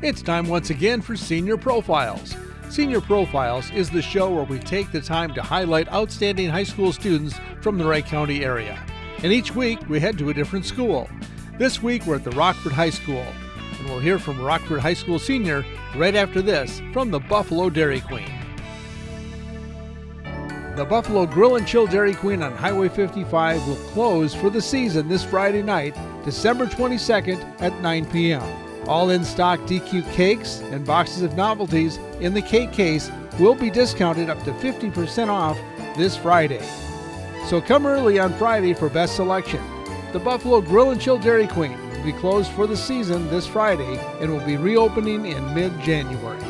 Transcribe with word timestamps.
It's 0.00 0.22
time 0.22 0.46
once 0.46 0.70
again 0.70 1.00
for 1.00 1.16
Senior 1.16 1.56
Profiles. 1.56 2.36
Senior 2.70 3.00
Profiles 3.00 3.72
is 3.72 3.90
the 3.90 4.00
show 4.00 4.32
where 4.32 4.44
we 4.44 4.60
take 4.60 4.92
the 4.92 5.00
time 5.00 5.34
to 5.34 5.42
highlight 5.42 5.92
outstanding 5.92 6.48
high 6.48 6.62
school 6.62 6.92
students 6.92 7.34
from 7.60 7.78
the 7.78 7.84
Wright 7.84 8.06
County 8.06 8.44
area. 8.44 8.80
And 9.24 9.32
each 9.32 9.56
week 9.56 9.80
we 9.88 9.98
head 9.98 10.16
to 10.18 10.30
a 10.30 10.34
different 10.34 10.66
school. 10.66 11.10
This 11.58 11.82
week 11.82 12.06
we're 12.06 12.14
at 12.14 12.22
the 12.22 12.30
Rockford 12.30 12.74
High 12.74 12.90
School, 12.90 13.26
and 13.76 13.88
we'll 13.88 13.98
hear 13.98 14.20
from 14.20 14.40
Rockford 14.40 14.78
High 14.78 14.94
School 14.94 15.18
senior 15.18 15.64
right 15.96 16.14
after 16.14 16.42
this 16.42 16.80
from 16.92 17.10
the 17.10 17.18
Buffalo 17.18 17.68
Dairy 17.68 18.00
Queen. 18.00 18.30
The 20.76 20.86
Buffalo 20.88 21.26
Grill 21.26 21.56
and 21.56 21.66
Chill 21.66 21.88
Dairy 21.88 22.14
Queen 22.14 22.40
on 22.40 22.52
Highway 22.52 22.88
55 22.88 23.66
will 23.66 23.74
close 23.74 24.32
for 24.32 24.48
the 24.48 24.62
season 24.62 25.08
this 25.08 25.24
Friday 25.24 25.64
night, 25.64 25.96
December 26.24 26.66
22nd 26.66 27.60
at 27.60 27.76
9 27.80 28.06
p.m. 28.12 28.67
All 28.86 29.10
in 29.10 29.24
stock 29.24 29.60
DQ 29.60 30.10
cakes 30.12 30.60
and 30.70 30.86
boxes 30.86 31.22
of 31.22 31.36
novelties 31.36 31.98
in 32.20 32.34
the 32.34 32.42
cake 32.42 32.72
case 32.72 33.10
will 33.38 33.54
be 33.54 33.70
discounted 33.70 34.30
up 34.30 34.42
to 34.44 34.52
50% 34.52 35.28
off 35.28 35.58
this 35.96 36.16
Friday. 36.16 36.62
So 37.46 37.60
come 37.60 37.86
early 37.86 38.18
on 38.18 38.32
Friday 38.34 38.74
for 38.74 38.88
best 38.88 39.16
selection. 39.16 39.62
The 40.12 40.18
Buffalo 40.18 40.60
Grill 40.60 40.90
and 40.90 41.00
Chill 41.00 41.18
Dairy 41.18 41.46
Queen 41.46 41.78
will 41.90 42.04
be 42.04 42.12
closed 42.12 42.50
for 42.52 42.66
the 42.66 42.76
season 42.76 43.28
this 43.28 43.46
Friday 43.46 43.98
and 44.20 44.30
will 44.30 44.44
be 44.44 44.56
reopening 44.56 45.26
in 45.26 45.54
mid 45.54 45.78
January. 45.80 46.42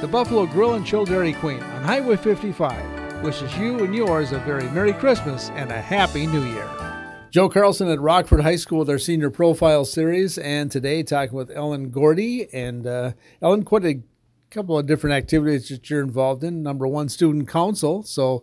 The 0.00 0.08
Buffalo 0.08 0.46
Grill 0.46 0.74
and 0.74 0.86
Chill 0.86 1.04
Dairy 1.04 1.34
Queen 1.34 1.62
on 1.62 1.82
Highway 1.82 2.16
55 2.16 3.22
wishes 3.22 3.56
you 3.58 3.84
and 3.84 3.94
yours 3.94 4.32
a 4.32 4.38
very 4.38 4.68
Merry 4.70 4.92
Christmas 4.92 5.50
and 5.50 5.70
a 5.70 5.80
Happy 5.80 6.26
New 6.26 6.44
Year. 6.44 6.89
Joe 7.30 7.48
Carlson 7.48 7.88
at 7.88 8.00
Rockford 8.00 8.40
High 8.40 8.56
School 8.56 8.80
with 8.80 8.90
our 8.90 8.98
Senior 8.98 9.30
Profile 9.30 9.84
Series, 9.84 10.36
and 10.36 10.68
today 10.68 11.04
talking 11.04 11.36
with 11.36 11.48
Ellen 11.52 11.92
Gordee. 11.92 12.48
And 12.52 12.84
uh, 12.88 13.12
Ellen, 13.40 13.62
quite 13.62 13.84
a 13.84 14.02
couple 14.50 14.76
of 14.76 14.86
different 14.86 15.14
activities 15.14 15.68
that 15.68 15.88
you're 15.88 16.02
involved 16.02 16.42
in. 16.42 16.64
Number 16.64 16.88
one, 16.88 17.08
Student 17.08 17.48
Council. 17.48 18.02
So, 18.02 18.42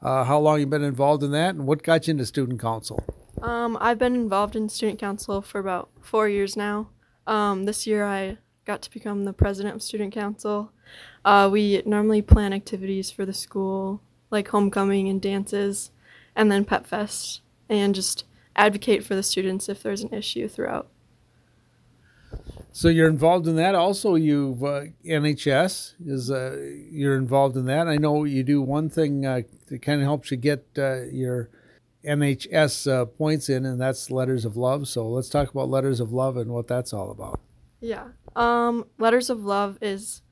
uh, 0.00 0.24
how 0.24 0.38
long 0.38 0.58
you 0.58 0.66
been 0.66 0.82
involved 0.82 1.22
in 1.22 1.32
that, 1.32 1.54
and 1.54 1.66
what 1.66 1.82
got 1.82 2.06
you 2.06 2.12
into 2.12 2.24
Student 2.24 2.62
Council? 2.62 3.04
Um, 3.42 3.76
I've 3.78 3.98
been 3.98 4.14
involved 4.14 4.56
in 4.56 4.70
Student 4.70 4.98
Council 4.98 5.42
for 5.42 5.58
about 5.58 5.90
four 6.00 6.26
years 6.26 6.56
now. 6.56 6.88
Um, 7.26 7.66
this 7.66 7.86
year, 7.86 8.06
I 8.06 8.38
got 8.64 8.80
to 8.82 8.90
become 8.90 9.26
the 9.26 9.34
president 9.34 9.74
of 9.74 9.82
Student 9.82 10.14
Council. 10.14 10.72
Uh, 11.26 11.50
we 11.52 11.82
normally 11.84 12.22
plan 12.22 12.54
activities 12.54 13.10
for 13.10 13.26
the 13.26 13.34
school, 13.34 14.00
like 14.30 14.48
homecoming 14.48 15.10
and 15.10 15.20
dances, 15.20 15.90
and 16.34 16.50
then 16.50 16.64
Pep 16.64 16.86
Fest, 16.86 17.42
and 17.68 17.94
just 17.94 18.24
advocate 18.56 19.04
for 19.04 19.14
the 19.14 19.22
students 19.22 19.68
if 19.68 19.82
there's 19.82 20.02
an 20.02 20.12
issue 20.12 20.48
throughout. 20.48 20.88
So 22.72 22.88
you're 22.88 23.08
involved 23.08 23.46
in 23.46 23.56
that. 23.56 23.76
Also, 23.76 24.16
you've 24.16 24.64
uh, 24.64 24.86
NHS 25.06 25.94
is 26.06 26.30
uh, 26.30 26.56
you're 26.90 27.16
involved 27.16 27.56
in 27.56 27.66
that. 27.66 27.86
I 27.86 27.96
know 27.96 28.24
you 28.24 28.42
do 28.42 28.60
one 28.60 28.90
thing 28.90 29.24
uh, 29.24 29.42
that 29.68 29.80
kind 29.80 30.00
of 30.00 30.04
helps 30.04 30.32
you 30.32 30.36
get 30.36 30.66
uh, 30.76 31.02
your 31.02 31.50
NHS 32.04 32.90
uh, 32.90 33.04
points 33.04 33.48
in, 33.48 33.64
and 33.64 33.80
that's 33.80 34.10
Letters 34.10 34.44
of 34.44 34.56
Love. 34.56 34.88
So 34.88 35.08
let's 35.08 35.28
talk 35.28 35.50
about 35.50 35.68
Letters 35.68 36.00
of 36.00 36.12
Love 36.12 36.36
and 36.36 36.50
what 36.50 36.66
that's 36.66 36.92
all 36.92 37.12
about. 37.12 37.40
Yeah. 37.80 38.08
Um, 38.34 38.86
Letters 38.98 39.30
of 39.30 39.44
Love 39.44 39.78
is 39.80 40.22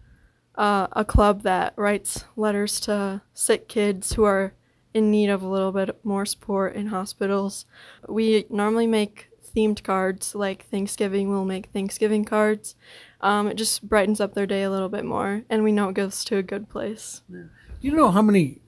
uh, 0.56 0.88
a 0.92 1.04
club 1.04 1.42
that 1.42 1.74
writes 1.76 2.24
letters 2.36 2.80
to 2.80 3.22
sick 3.32 3.68
kids 3.68 4.14
who 4.14 4.24
are 4.24 4.54
in 4.94 5.10
need 5.10 5.28
of 5.28 5.42
a 5.42 5.48
little 5.48 5.72
bit 5.72 6.04
more 6.04 6.26
support 6.26 6.74
in 6.74 6.88
hospitals. 6.88 7.66
We 8.08 8.46
normally 8.50 8.86
make 8.86 9.28
themed 9.54 9.82
cards, 9.82 10.34
like 10.34 10.66
Thanksgiving, 10.66 11.28
we'll 11.28 11.44
make 11.44 11.66
Thanksgiving 11.66 12.24
cards. 12.24 12.74
Um, 13.20 13.48
it 13.48 13.54
just 13.54 13.88
brightens 13.88 14.20
up 14.20 14.34
their 14.34 14.46
day 14.46 14.62
a 14.62 14.70
little 14.70 14.88
bit 14.88 15.04
more, 15.04 15.42
and 15.48 15.62
we 15.62 15.72
know 15.72 15.88
it 15.88 15.94
goes 15.94 16.24
to 16.24 16.36
a 16.36 16.42
good 16.42 16.68
place. 16.68 17.22
Do 17.30 17.48
you 17.80 17.92
know 17.92 18.10
how 18.10 18.22
many 18.22 18.60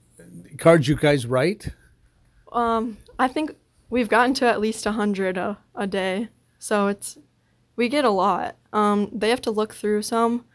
cards 0.57 0.87
you 0.87 0.95
guys 0.95 1.25
write? 1.25 1.69
Um, 2.51 2.97
I 3.19 3.27
think 3.27 3.55
we've 3.89 4.09
gotten 4.09 4.33
to 4.35 4.47
at 4.47 4.61
least 4.61 4.85
a 4.85 4.93
hundred 4.93 5.37
a, 5.37 5.57
a 5.73 5.87
day, 5.87 6.29
so 6.59 6.87
it's 6.87 7.17
we 7.75 7.89
get 7.89 8.05
a 8.05 8.09
lot. 8.09 8.55
Um, 8.71 9.09
they 9.11 9.29
have 9.29 9.41
to 9.41 9.51
look 9.51 9.73
through 9.73 10.03
some, 10.03 10.45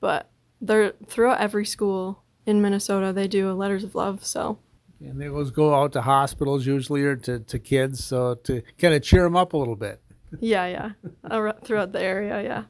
but 0.00 0.30
they're 0.60 0.92
throughout 1.06 1.40
every 1.40 1.66
school 1.66 2.22
in 2.46 2.62
Minnesota. 2.62 3.12
They 3.12 3.28
do 3.28 3.52
letters 3.52 3.84
of 3.84 3.94
love. 3.94 4.24
So. 4.24 4.58
And 5.00 5.20
they 5.20 5.28
always 5.28 5.50
go 5.50 5.74
out 5.74 5.92
to 5.92 6.02
hospitals 6.02 6.66
usually 6.66 7.02
or 7.02 7.16
to, 7.16 7.40
to 7.40 7.58
kids, 7.58 8.04
so 8.04 8.34
to 8.34 8.62
kind 8.78 8.94
of 8.94 9.02
cheer 9.02 9.22
them 9.22 9.36
up 9.36 9.54
a 9.54 9.56
little 9.56 9.76
bit. 9.76 10.00
yeah, 10.40 10.66
yeah, 10.66 11.50
throughout 11.64 11.92
the 11.92 12.02
area, 12.02 12.42
yeah. 12.42 12.64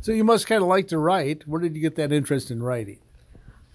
So 0.00 0.12
you 0.12 0.24
must 0.24 0.46
kind 0.46 0.62
of 0.62 0.68
like 0.68 0.88
to 0.88 0.98
write. 0.98 1.46
Where 1.46 1.60
did 1.60 1.74
you 1.74 1.82
get 1.82 1.96
that 1.96 2.12
interest 2.12 2.50
in 2.50 2.62
writing? 2.62 3.00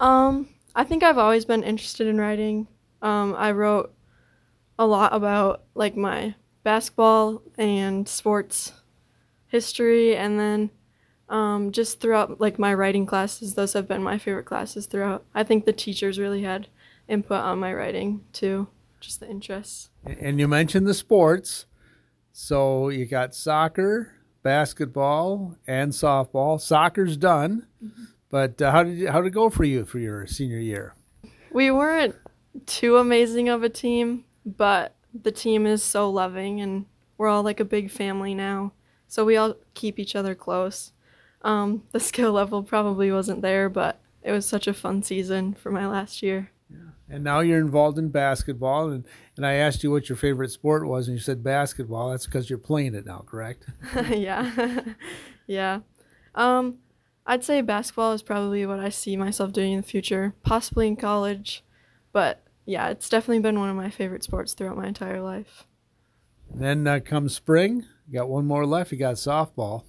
Um, 0.00 0.48
I 0.74 0.84
think 0.84 1.02
I've 1.02 1.18
always 1.18 1.44
been 1.44 1.62
interested 1.62 2.06
in 2.06 2.18
writing. 2.18 2.66
Um, 3.02 3.34
I 3.36 3.52
wrote 3.52 3.94
a 4.78 4.86
lot 4.86 5.14
about 5.14 5.62
like 5.74 5.96
my 5.96 6.34
basketball 6.64 7.42
and 7.56 8.08
sports 8.08 8.72
history, 9.46 10.16
and 10.16 10.40
then 10.40 10.70
um, 11.32 11.72
just 11.72 12.00
throughout 12.00 12.40
like 12.40 12.58
my 12.58 12.74
writing 12.74 13.06
classes 13.06 13.54
those 13.54 13.72
have 13.72 13.88
been 13.88 14.02
my 14.02 14.18
favorite 14.18 14.44
classes 14.44 14.86
throughout 14.86 15.24
i 15.34 15.42
think 15.42 15.64
the 15.64 15.72
teachers 15.72 16.18
really 16.18 16.42
had 16.42 16.68
input 17.12 17.38
on 17.38 17.58
my 17.58 17.72
writing 17.72 18.24
too 18.32 18.66
just 19.00 19.20
the 19.20 19.28
interests. 19.28 19.90
And 20.04 20.38
you 20.38 20.46
mentioned 20.46 20.86
the 20.86 20.94
sports. 20.94 21.66
So 22.32 22.88
you 22.88 23.04
got 23.04 23.34
soccer 23.34 24.14
basketball 24.42 25.56
and 25.66 25.92
softball. 25.92 26.60
Soccer's 26.60 27.16
done 27.16 27.66
mm-hmm. 27.84 28.04
but 28.30 28.60
uh, 28.62 28.70
how 28.70 28.82
did 28.82 28.96
you, 28.96 29.10
how 29.10 29.20
did 29.20 29.28
it 29.28 29.30
go 29.30 29.50
for 29.50 29.64
you 29.64 29.84
for 29.84 29.98
your 29.98 30.26
senior 30.26 30.58
year? 30.58 30.94
We 31.52 31.70
weren't 31.70 32.16
too 32.66 32.96
amazing 32.96 33.48
of 33.48 33.62
a 33.62 33.68
team 33.68 34.24
but 34.44 34.94
the 35.14 35.32
team 35.32 35.66
is 35.66 35.82
so 35.82 36.10
loving 36.10 36.60
and 36.60 36.86
we're 37.18 37.28
all 37.28 37.42
like 37.42 37.60
a 37.60 37.64
big 37.64 37.90
family 37.90 38.34
now. 38.34 38.72
So 39.06 39.24
we 39.24 39.36
all 39.36 39.54
keep 39.74 39.98
each 39.98 40.16
other 40.16 40.34
close. 40.34 40.92
Um, 41.42 41.82
the 41.92 42.00
skill 42.10 42.32
level 42.32 42.62
probably 42.62 43.12
wasn't 43.12 43.42
there, 43.42 43.68
but 43.68 44.00
it 44.22 44.32
was 44.32 44.46
such 44.46 44.66
a 44.66 44.74
fun 44.74 45.02
season 45.02 45.54
for 45.54 45.70
my 45.70 45.86
last 45.86 46.22
year. 46.22 46.50
Yeah. 46.72 47.14
And 47.14 47.24
now 47.24 47.40
you're 47.40 47.60
involved 47.60 47.98
in 47.98 48.08
basketball, 48.08 48.90
and, 48.90 49.04
and 49.36 49.46
I 49.46 49.54
asked 49.54 49.82
you 49.82 49.90
what 49.90 50.08
your 50.08 50.16
favorite 50.16 50.50
sport 50.50 50.86
was, 50.86 51.08
and 51.08 51.16
you 51.16 51.22
said 51.22 51.44
basketball. 51.44 52.10
That's 52.10 52.26
because 52.26 52.48
you're 52.48 52.58
playing 52.58 52.94
it 52.94 53.04
now, 53.04 53.24
correct? 53.26 53.66
yeah, 54.10 54.80
yeah. 55.46 55.80
Um, 56.34 56.78
I'd 57.26 57.44
say 57.44 57.60
basketball 57.60 58.12
is 58.12 58.22
probably 58.22 58.64
what 58.64 58.80
I 58.80 58.88
see 58.88 59.16
myself 59.16 59.52
doing 59.52 59.72
in 59.72 59.80
the 59.80 59.86
future, 59.86 60.34
possibly 60.42 60.86
in 60.86 60.96
college, 60.96 61.62
but 62.12 62.42
yeah, 62.64 62.88
it's 62.88 63.08
definitely 63.08 63.40
been 63.40 63.58
one 63.58 63.68
of 63.68 63.76
my 63.76 63.90
favorite 63.90 64.24
sports 64.24 64.54
throughout 64.54 64.76
my 64.76 64.86
entire 64.86 65.20
life. 65.20 65.66
Then 66.54 66.86
uh, 66.86 67.00
comes 67.00 67.34
spring, 67.34 67.84
you 68.12 68.18
got 68.18 68.28
one 68.28 68.46
more 68.46 68.66
left. 68.66 68.92
You 68.92 68.98
got 68.98 69.14
softball. 69.14 69.84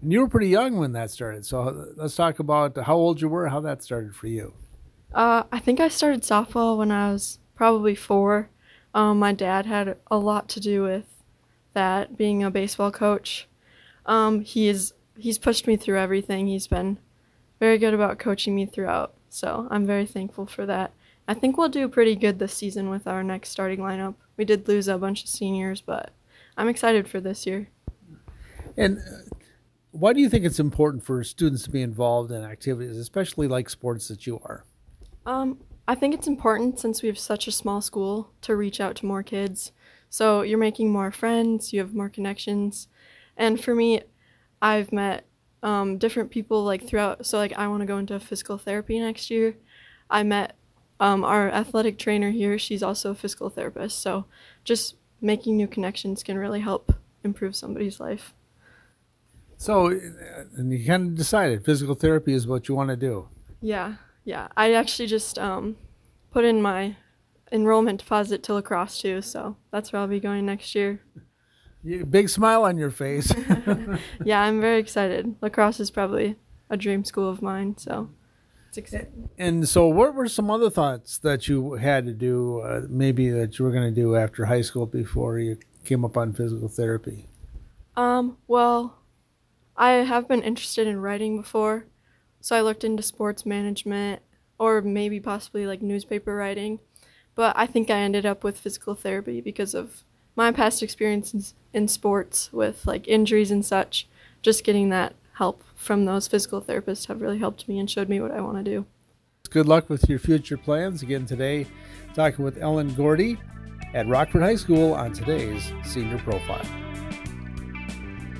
And 0.00 0.12
you 0.12 0.20
were 0.20 0.28
pretty 0.28 0.48
young 0.48 0.78
when 0.78 0.92
that 0.92 1.10
started. 1.10 1.44
So 1.44 1.92
let's 1.96 2.14
talk 2.14 2.38
about 2.38 2.76
how 2.76 2.96
old 2.96 3.20
you 3.20 3.28
were, 3.28 3.48
how 3.48 3.60
that 3.60 3.82
started 3.82 4.14
for 4.14 4.26
you. 4.26 4.54
Uh, 5.12 5.44
I 5.50 5.58
think 5.58 5.80
I 5.80 5.88
started 5.88 6.22
softball 6.22 6.78
when 6.78 6.90
I 6.90 7.12
was 7.12 7.38
probably 7.54 7.94
four. 7.94 8.50
Um, 8.94 9.18
my 9.18 9.32
dad 9.32 9.66
had 9.66 9.96
a 10.10 10.18
lot 10.18 10.48
to 10.50 10.60
do 10.60 10.82
with 10.82 11.04
that, 11.74 12.16
being 12.16 12.42
a 12.42 12.50
baseball 12.50 12.90
coach. 12.90 13.48
Um, 14.06 14.40
he's 14.40 14.92
he's 15.18 15.38
pushed 15.38 15.66
me 15.66 15.76
through 15.76 15.98
everything. 15.98 16.46
He's 16.46 16.66
been 16.66 16.98
very 17.60 17.78
good 17.78 17.94
about 17.94 18.18
coaching 18.18 18.54
me 18.54 18.66
throughout. 18.66 19.14
So 19.28 19.66
I'm 19.70 19.86
very 19.86 20.06
thankful 20.06 20.46
for 20.46 20.66
that. 20.66 20.92
I 21.28 21.34
think 21.34 21.56
we'll 21.56 21.68
do 21.68 21.88
pretty 21.88 22.14
good 22.14 22.38
this 22.38 22.54
season 22.54 22.88
with 22.88 23.06
our 23.06 23.22
next 23.22 23.50
starting 23.50 23.80
lineup. 23.80 24.14
We 24.36 24.44
did 24.44 24.68
lose 24.68 24.86
a 24.88 24.98
bunch 24.98 25.24
of 25.24 25.28
seniors, 25.28 25.80
but 25.80 26.10
I'm 26.56 26.68
excited 26.68 27.08
for 27.08 27.20
this 27.20 27.46
year. 27.46 27.68
And 28.76 29.00
why 29.90 30.12
do 30.12 30.20
you 30.20 30.28
think 30.28 30.44
it's 30.44 30.60
important 30.60 31.04
for 31.04 31.24
students 31.24 31.64
to 31.64 31.70
be 31.70 31.82
involved 31.82 32.30
in 32.30 32.44
activities, 32.44 32.96
especially 32.96 33.48
like 33.48 33.68
sports 33.68 34.08
that 34.08 34.26
you 34.26 34.38
are? 34.44 34.64
Um, 35.26 35.58
I 35.88 35.94
think 35.94 36.14
it's 36.14 36.28
important 36.28 36.78
since 36.78 37.02
we 37.02 37.08
have 37.08 37.18
such 37.18 37.46
a 37.46 37.52
small 37.52 37.80
school 37.80 38.30
to 38.42 38.56
reach 38.56 38.80
out 38.80 38.96
to 38.96 39.06
more 39.06 39.22
kids. 39.22 39.72
So 40.08 40.42
you're 40.42 40.58
making 40.58 40.90
more 40.90 41.10
friends, 41.10 41.72
you 41.72 41.80
have 41.80 41.94
more 41.94 42.08
connections. 42.08 42.88
And 43.36 43.62
for 43.62 43.74
me, 43.74 44.02
I've 44.62 44.92
met 44.92 45.26
um, 45.62 45.98
different 45.98 46.30
people 46.30 46.62
like 46.64 46.86
throughout. 46.86 47.26
So, 47.26 47.38
like, 47.38 47.52
I 47.52 47.68
want 47.68 47.80
to 47.80 47.86
go 47.86 47.98
into 47.98 48.18
physical 48.20 48.56
therapy 48.56 48.98
next 48.98 49.30
year. 49.30 49.56
I 50.08 50.22
met 50.22 50.56
um, 51.00 51.24
our 51.24 51.50
athletic 51.50 51.98
trainer 51.98 52.30
here. 52.30 52.58
She's 52.58 52.82
also 52.82 53.10
a 53.10 53.14
physical 53.14 53.50
therapist. 53.50 54.00
So, 54.00 54.26
just 54.64 54.94
making 55.20 55.56
new 55.56 55.66
connections 55.66 56.22
can 56.22 56.38
really 56.38 56.60
help 56.60 56.94
improve 57.24 57.56
somebody's 57.56 58.00
life. 58.00 58.32
So, 59.58 59.88
and 60.56 60.72
you 60.72 60.86
kind 60.86 61.08
of 61.08 61.14
decided 61.16 61.64
physical 61.64 61.94
therapy 61.94 62.32
is 62.32 62.46
what 62.46 62.68
you 62.68 62.74
want 62.74 62.90
to 62.90 62.96
do. 62.96 63.28
Yeah, 63.60 63.96
yeah. 64.26 64.48
I 64.56 64.74
actually 64.74 65.06
just 65.06 65.38
um, 65.38 65.76
put 66.30 66.44
in 66.44 66.60
my 66.60 66.96
enrollment 67.50 68.00
deposit 68.00 68.42
to 68.42 68.54
La 68.54 68.60
Crosse 68.60 69.00
too, 69.00 69.22
so 69.22 69.56
that's 69.70 69.92
where 69.92 70.02
I'll 70.02 70.08
be 70.08 70.20
going 70.20 70.44
next 70.44 70.74
year. 70.74 71.00
Big 72.10 72.28
smile 72.28 72.64
on 72.64 72.76
your 72.76 72.90
face. 72.90 73.32
yeah, 74.24 74.42
I'm 74.42 74.60
very 74.60 74.78
excited. 74.78 75.36
La 75.40 75.48
Crosse 75.48 75.80
is 75.80 75.90
probably 75.90 76.36
a 76.68 76.76
dream 76.76 77.04
school 77.04 77.30
of 77.30 77.40
mine, 77.40 77.76
so 77.78 78.10
it's 78.68 78.76
exciting. 78.76 79.30
And 79.38 79.68
so, 79.68 79.86
what 79.86 80.14
were 80.14 80.26
some 80.26 80.50
other 80.50 80.68
thoughts 80.68 81.18
that 81.18 81.46
you 81.48 81.74
had 81.74 82.04
to 82.06 82.12
do, 82.12 82.60
uh, 82.60 82.82
maybe 82.88 83.30
that 83.30 83.58
you 83.58 83.64
were 83.64 83.70
going 83.70 83.94
to 83.94 84.00
do 84.00 84.16
after 84.16 84.46
high 84.46 84.62
school 84.62 84.86
before 84.86 85.38
you 85.38 85.58
came 85.84 86.04
up 86.04 86.16
on 86.16 86.32
physical 86.32 86.68
therapy? 86.68 87.26
Um, 87.96 88.36
well, 88.48 88.98
I 89.76 89.92
have 89.92 90.26
been 90.26 90.42
interested 90.42 90.86
in 90.88 91.00
writing 91.00 91.36
before, 91.36 91.86
so 92.46 92.54
I 92.54 92.60
looked 92.60 92.84
into 92.84 93.02
sports 93.02 93.44
management 93.44 94.22
or 94.56 94.80
maybe 94.80 95.18
possibly 95.18 95.66
like 95.66 95.82
newspaper 95.82 96.36
writing. 96.36 96.78
But 97.34 97.56
I 97.56 97.66
think 97.66 97.90
I 97.90 97.98
ended 97.98 98.24
up 98.24 98.44
with 98.44 98.56
physical 98.56 98.94
therapy 98.94 99.40
because 99.40 99.74
of 99.74 100.04
my 100.36 100.52
past 100.52 100.80
experiences 100.80 101.54
in 101.72 101.88
sports 101.88 102.52
with 102.52 102.86
like 102.86 103.08
injuries 103.08 103.50
and 103.50 103.64
such. 103.64 104.06
Just 104.42 104.62
getting 104.62 104.90
that 104.90 105.16
help 105.32 105.60
from 105.74 106.04
those 106.04 106.28
physical 106.28 106.62
therapists 106.62 107.08
have 107.08 107.20
really 107.20 107.38
helped 107.38 107.66
me 107.66 107.80
and 107.80 107.90
showed 107.90 108.08
me 108.08 108.20
what 108.20 108.30
I 108.30 108.40
want 108.40 108.58
to 108.58 108.62
do. 108.62 108.86
Good 109.50 109.66
luck 109.66 109.90
with 109.90 110.08
your 110.08 110.20
future 110.20 110.56
plans. 110.56 111.02
Again, 111.02 111.26
today, 111.26 111.66
talking 112.14 112.44
with 112.44 112.58
Ellen 112.58 112.92
Gordee 112.92 113.38
at 113.92 114.06
Rockford 114.06 114.42
High 114.42 114.54
School 114.54 114.94
on 114.94 115.12
today's 115.12 115.72
Senior 115.84 116.18
Profile. 116.18 116.64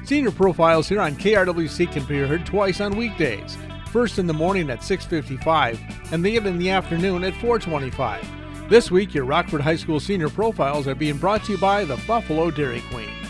Senior 0.05 0.31
Profiles 0.31 0.89
here 0.89 1.01
on 1.01 1.17
KRWC 1.17 1.91
can 1.91 2.05
be 2.05 2.21
heard 2.21 2.47
twice 2.47 2.81
on 2.81 2.97
weekdays. 2.97 3.59
First 3.97 4.19
in 4.19 4.27
the 4.27 4.35
morning 4.35 4.69
at 4.69 4.81
6:55 4.83 5.79
and 6.13 6.23
then 6.23 6.47
in 6.47 6.59
the 6.59 6.69
afternoon 6.69 7.25
at 7.25 7.33
4:25. 7.33 8.29
This 8.69 8.91
week, 8.91 9.15
your 9.15 9.25
Rockford 9.25 9.63
High 9.63 9.77
School 9.77 10.01
Senior 10.01 10.29
Profiles 10.29 10.87
are 10.87 10.95
being 10.95 11.17
brought 11.17 11.45
to 11.45 11.53
you 11.53 11.57
by 11.57 11.87
the 11.87 11.97
Buffalo 12.07 12.51
Dairy 12.51 12.83
Queen. 12.91 13.26